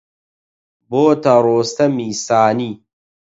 بۆتە 0.89 1.33
ڕۆستەمی 1.45 2.11
سانی 2.25 2.71